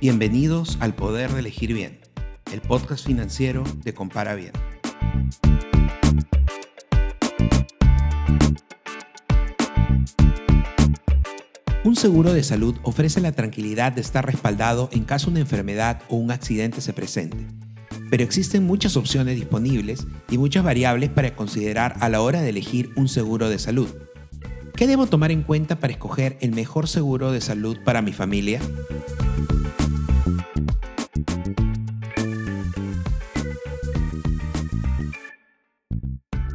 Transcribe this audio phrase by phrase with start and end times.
[0.00, 2.00] Bienvenidos al Poder de Elegir Bien,
[2.54, 4.52] el podcast financiero de Compara Bien.
[11.84, 16.16] Un seguro de salud ofrece la tranquilidad de estar respaldado en caso una enfermedad o
[16.16, 17.36] un accidente se presente.
[18.08, 22.90] Pero existen muchas opciones disponibles y muchas variables para considerar a la hora de elegir
[22.96, 23.90] un seguro de salud.
[24.76, 28.62] ¿Qué debo tomar en cuenta para escoger el mejor seguro de salud para mi familia?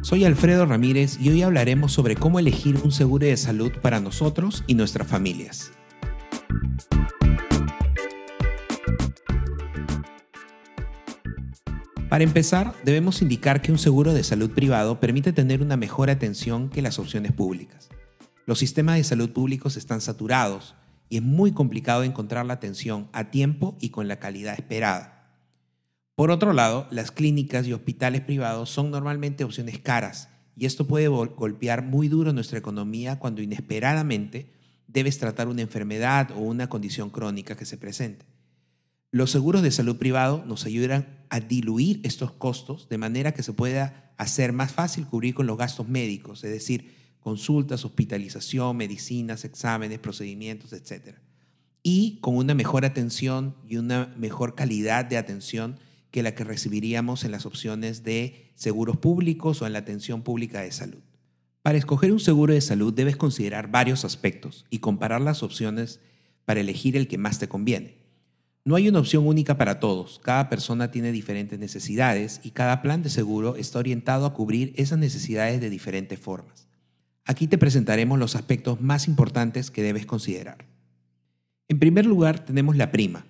[0.06, 4.62] Soy Alfredo Ramírez y hoy hablaremos sobre cómo elegir un seguro de salud para nosotros
[4.68, 5.72] y nuestras familias.
[12.08, 16.70] Para empezar, debemos indicar que un seguro de salud privado permite tener una mejor atención
[16.70, 17.88] que las opciones públicas.
[18.46, 20.76] Los sistemas de salud públicos están saturados
[21.08, 25.15] y es muy complicado encontrar la atención a tiempo y con la calidad esperada.
[26.16, 31.08] Por otro lado, las clínicas y hospitales privados son normalmente opciones caras y esto puede
[31.08, 34.50] golpear muy duro nuestra economía cuando inesperadamente
[34.88, 38.24] debes tratar una enfermedad o una condición crónica que se presente.
[39.10, 43.52] Los seguros de salud privado nos ayudan a diluir estos costos de manera que se
[43.52, 49.98] pueda hacer más fácil cubrir con los gastos médicos, es decir, consultas, hospitalización, medicinas, exámenes,
[49.98, 51.18] procedimientos, etc.
[51.82, 55.76] Y con una mejor atención y una mejor calidad de atención
[56.10, 60.60] que la que recibiríamos en las opciones de seguros públicos o en la atención pública
[60.60, 61.02] de salud.
[61.62, 66.00] Para escoger un seguro de salud debes considerar varios aspectos y comparar las opciones
[66.44, 67.96] para elegir el que más te conviene.
[68.64, 73.02] No hay una opción única para todos, cada persona tiene diferentes necesidades y cada plan
[73.02, 76.66] de seguro está orientado a cubrir esas necesidades de diferentes formas.
[77.24, 80.66] Aquí te presentaremos los aspectos más importantes que debes considerar.
[81.68, 83.26] En primer lugar tenemos la prima,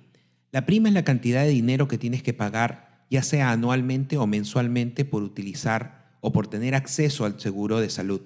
[0.57, 4.27] la prima es la cantidad de dinero que tienes que pagar, ya sea anualmente o
[4.27, 8.23] mensualmente, por utilizar o por tener acceso al seguro de salud.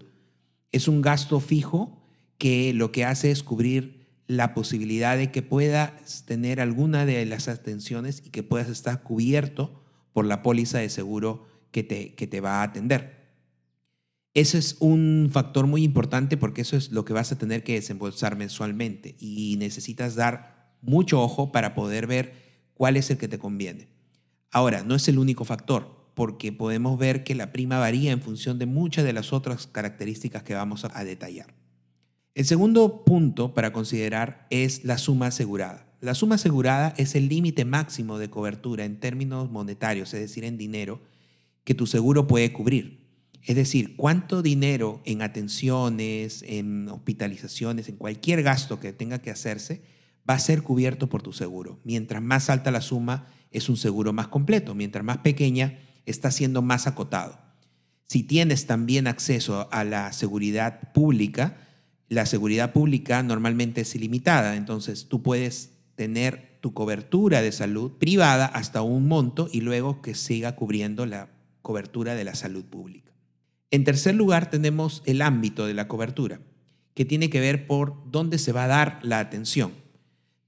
[0.71, 2.07] Es un gasto fijo
[2.39, 7.49] que lo que hace es cubrir la posibilidad de que puedas tener alguna de las
[7.49, 9.83] atenciones y que puedas estar cubierto
[10.13, 13.35] por la póliza de seguro que te, que te va a atender.
[14.35, 17.75] Ese es un factor muy importante porque eso es lo que vas a tener que
[17.75, 22.35] desembolsar mensualmente y necesitas dar mucho ojo para poder ver
[22.75, 23.89] cuál es el que te conviene.
[24.51, 28.59] Ahora, no es el único factor, porque podemos ver que la prima varía en función
[28.59, 31.55] de muchas de las otras características que vamos a detallar.
[32.35, 35.87] El segundo punto para considerar es la suma asegurada.
[36.01, 40.57] La suma asegurada es el límite máximo de cobertura en términos monetarios, es decir, en
[40.57, 41.01] dinero,
[41.65, 43.01] que tu seguro puede cubrir.
[43.45, 49.83] Es decir, cuánto dinero en atenciones, en hospitalizaciones, en cualquier gasto que tenga que hacerse,
[50.29, 51.81] va a ser cubierto por tu seguro.
[51.85, 54.75] Mientras más alta la suma, es un seguro más completo.
[54.75, 57.39] Mientras más pequeña, está siendo más acotado.
[58.07, 61.57] Si tienes también acceso a la seguridad pública,
[62.09, 68.47] la seguridad pública normalmente es ilimitada, entonces tú puedes tener tu cobertura de salud privada
[68.47, 71.29] hasta un monto y luego que siga cubriendo la
[71.63, 73.13] cobertura de la salud pública.
[73.71, 76.41] En tercer lugar, tenemos el ámbito de la cobertura,
[76.95, 79.73] que tiene que ver por dónde se va a dar la atención.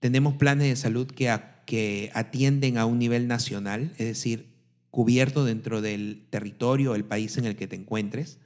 [0.03, 1.33] Tenemos planes de salud que,
[1.65, 4.49] que atienden a un nivel nacional, es decir,
[4.91, 8.41] cubierto dentro del territorio, el país en el que te encuentres,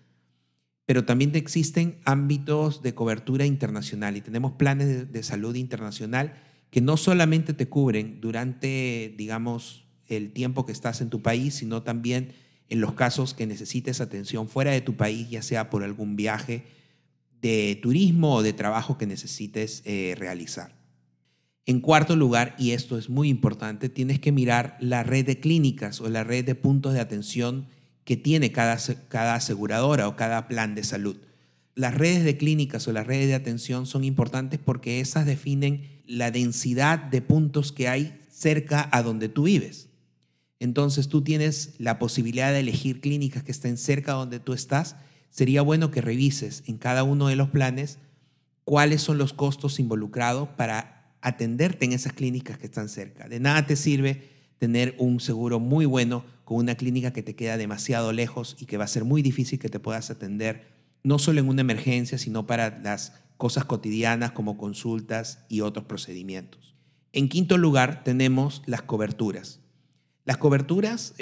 [0.85, 6.35] pero también existen ámbitos de cobertura internacional y tenemos planes de, de salud internacional
[6.69, 11.83] que no solamente te cubren durante, digamos, el tiempo que estás en tu país, sino
[11.83, 12.35] también
[12.69, 16.65] en los casos que necesites atención fuera de tu país, ya sea por algún viaje
[17.41, 20.77] de turismo o de trabajo que necesites eh, realizar.
[21.69, 26.01] En cuarto lugar, y esto es muy importante, tienes que mirar la red de clínicas
[26.01, 27.67] o la red de puntos de atención
[28.05, 31.17] que tiene cada, cada aseguradora o cada plan de salud.
[31.75, 36.31] Las redes de clínicas o las redes de atención son importantes porque esas definen la
[36.31, 39.89] densidad de puntos que hay cerca a donde tú vives.
[40.61, 44.95] Entonces tú tienes la posibilidad de elegir clínicas que estén cerca a donde tú estás.
[45.31, 47.99] Sería bueno que revises en cada uno de los planes
[48.65, 50.96] cuáles son los costos involucrados para
[51.27, 53.29] atenderte en esas clínicas que están cerca.
[53.29, 54.29] De nada te sirve
[54.59, 58.77] tener un seguro muy bueno con una clínica que te queda demasiado lejos y que
[58.77, 60.69] va a ser muy difícil que te puedas atender,
[61.03, 66.77] no solo en una emergencia, sino para las cosas cotidianas como consultas y otros procedimientos.
[67.13, 69.59] En quinto lugar, tenemos las coberturas.
[70.25, 71.13] Las coberturas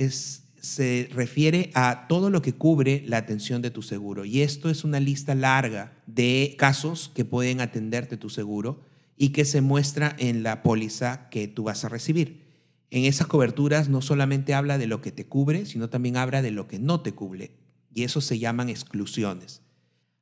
[0.61, 4.85] se refiere a todo lo que cubre la atención de tu seguro y esto es
[4.85, 8.83] una lista larga de casos que pueden atenderte tu seguro
[9.17, 12.45] y que se muestra en la póliza que tú vas a recibir.
[12.91, 16.51] En esas coberturas no solamente habla de lo que te cubre, sino también habla de
[16.51, 17.57] lo que no te cubre,
[17.93, 19.63] y eso se llaman exclusiones.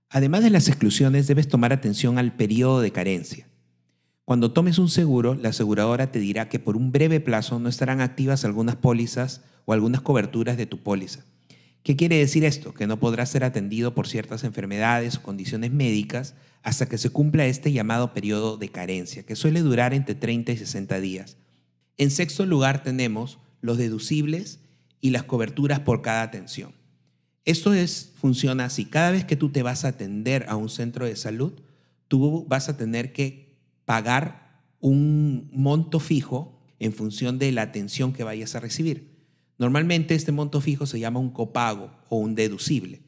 [0.09, 3.49] Además de las exclusiones, debes tomar atención al periodo de carencia.
[4.25, 8.01] Cuando tomes un seguro, la aseguradora te dirá que por un breve plazo no estarán
[8.01, 11.25] activas algunas pólizas o algunas coberturas de tu póliza.
[11.83, 12.75] ¿Qué quiere decir esto?
[12.75, 17.47] Que no podrás ser atendido por ciertas enfermedades o condiciones médicas hasta que se cumpla
[17.47, 21.37] este llamado periodo de carencia, que suele durar entre 30 y 60 días.
[21.99, 24.61] En sexto lugar tenemos los deducibles
[25.01, 26.73] y las coberturas por cada atención.
[27.45, 28.85] Esto es, funciona así.
[28.85, 31.53] Cada vez que tú te vas a atender a un centro de salud,
[32.07, 38.23] tú vas a tener que pagar un monto fijo en función de la atención que
[38.23, 39.12] vayas a recibir.
[39.63, 43.01] Normalmente este monto fijo se llama un copago o un deducible,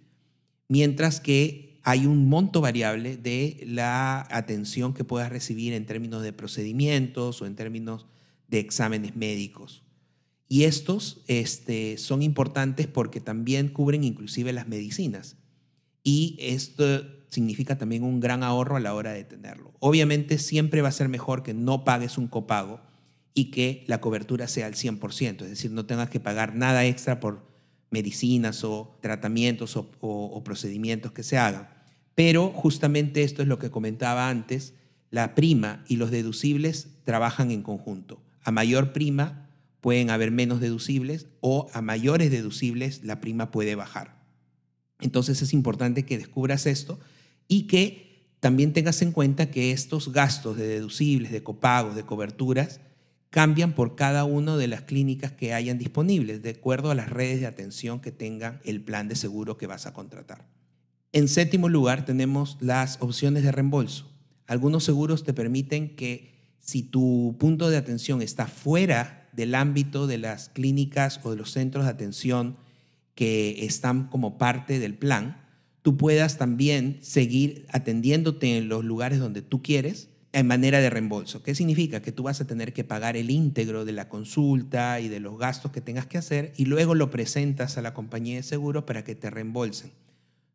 [0.68, 6.32] mientras que hay un monto variable de la atención que puedas recibir en términos de
[6.32, 8.06] procedimientos o en términos
[8.46, 9.82] de exámenes médicos.
[10.48, 15.36] Y estos este, son importantes porque también cubren inclusive las medicinas.
[16.04, 19.72] Y esto significa también un gran ahorro a la hora de tenerlo.
[19.80, 22.80] Obviamente siempre va a ser mejor que no pagues un copago
[23.34, 27.20] y que la cobertura sea al 100%, es decir, no tengas que pagar nada extra
[27.20, 27.46] por
[27.90, 31.68] medicinas o tratamientos o procedimientos que se hagan.
[32.14, 34.74] Pero justamente esto es lo que comentaba antes,
[35.10, 38.22] la prima y los deducibles trabajan en conjunto.
[38.42, 39.48] A mayor prima
[39.80, 44.22] pueden haber menos deducibles o a mayores deducibles la prima puede bajar.
[45.00, 46.98] Entonces es importante que descubras esto
[47.48, 52.80] y que también tengas en cuenta que estos gastos de deducibles, de copagos, de coberturas,
[53.34, 57.40] cambian por cada una de las clínicas que hayan disponibles, de acuerdo a las redes
[57.40, 60.46] de atención que tengan el plan de seguro que vas a contratar.
[61.10, 64.08] En séptimo lugar tenemos las opciones de reembolso.
[64.46, 70.18] Algunos seguros te permiten que si tu punto de atención está fuera del ámbito de
[70.18, 72.56] las clínicas o de los centros de atención
[73.16, 75.42] que están como parte del plan,
[75.82, 81.44] tú puedas también seguir atendiéndote en los lugares donde tú quieres en manera de reembolso.
[81.44, 82.02] ¿Qué significa?
[82.02, 85.38] Que tú vas a tener que pagar el íntegro de la consulta y de los
[85.38, 89.04] gastos que tengas que hacer y luego lo presentas a la compañía de seguro para
[89.04, 89.92] que te reembolsen.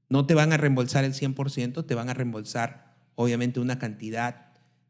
[0.09, 4.47] No te van a reembolsar el 100%, te van a reembolsar obviamente una cantidad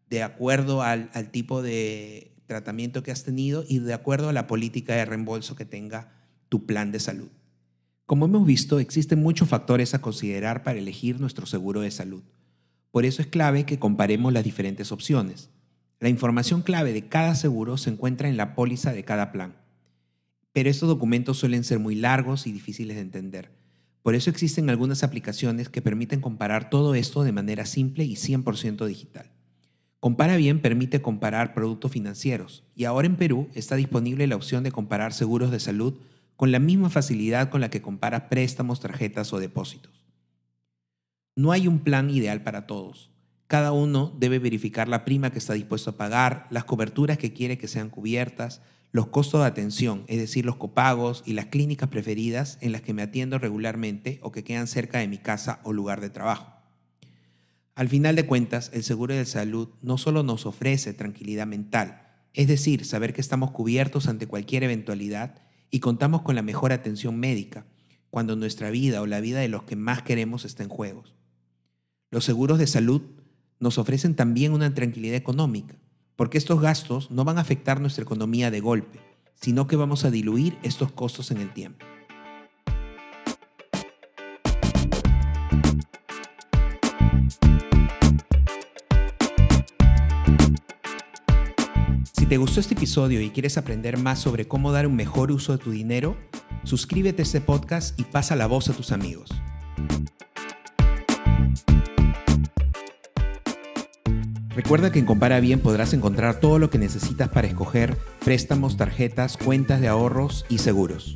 [0.10, 4.96] de acuerdo al, tipo de tratamiento que has tenido y de acuerdo a la política
[4.96, 6.14] de reembolso que tenga
[6.50, 7.30] tu plan de salud.
[8.08, 12.24] Como hemos visto, existen muchos factores a considerar para elegir nuestro seguro de salud.
[12.92, 15.50] Por eso es clave que comparemos las diferentes opciones.
[16.00, 19.56] La información clave de cada seguro se encuentra en la póliza de cada plan.
[20.54, 23.52] Pero estos documentos suelen ser muy largos y difíciles de entender.
[24.02, 28.86] Por eso existen algunas aplicaciones que permiten comparar todo esto de manera simple y 100%
[28.88, 29.30] digital.
[30.00, 34.72] Compara Bien permite comparar productos financieros y ahora en Perú está disponible la opción de
[34.72, 35.96] comparar seguros de salud
[36.38, 39.99] con la misma facilidad con la que compara préstamos, tarjetas o depósitos.
[41.40, 43.12] No hay un plan ideal para todos.
[43.48, 47.58] Cada uno debe verificar la prima que está dispuesto a pagar, las coberturas que quiere
[47.58, 52.58] que sean cubiertas, los costos de atención, es decir, los copagos y las clínicas preferidas
[52.60, 56.02] en las que me atiendo regularmente o que quedan cerca de mi casa o lugar
[56.02, 56.52] de trabajo.
[57.74, 62.02] Al final de cuentas, el seguro de salud no solo nos ofrece tranquilidad mental,
[62.34, 65.36] es decir, saber que estamos cubiertos ante cualquier eventualidad
[65.72, 67.66] y contamos con la mejor atención médica
[68.10, 71.06] cuando nuestra vida o la vida de los que más queremos está en juego.
[72.12, 73.02] Los seguros de salud
[73.60, 75.76] nos ofrecen también una tranquilidad económica,
[76.16, 79.00] porque estos gastos no van a afectar nuestra economía de golpe,
[79.36, 81.86] sino que vamos a diluir estos costos en el tiempo.
[92.30, 95.58] te gustó este episodio y quieres aprender más sobre cómo dar un mejor uso de
[95.58, 96.16] tu dinero,
[96.64, 99.32] suscríbete a este podcast y pasa la voz a tus amigos.
[104.62, 109.38] Recuerda que en Compara Bien podrás encontrar todo lo que necesitas para escoger préstamos, tarjetas,
[109.38, 111.16] cuentas de ahorros y seguros.